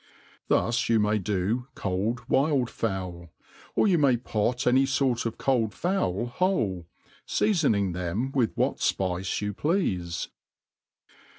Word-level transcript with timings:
Thus 0.47 0.89
you 0.89 0.97
may 0.99 1.19
do 1.19 1.67
cold 1.75 2.27
wild 2.27 2.71
fowl; 2.71 3.29
or 3.75 3.87
you 3.87 3.99
tnay 3.99 4.23
pot 4.23 4.65
any 4.65 4.87
fort 4.87 5.27
of 5.27 5.37
cold 5.37 5.75
fowl 5.75 6.25
whole, 6.25 6.87
feafoning 7.27 7.91
them 7.93 8.31
witb 8.31 8.53
what 8.55 8.77
fpice 8.77 9.41
you 9.41 9.53
pleaic. 9.53 10.29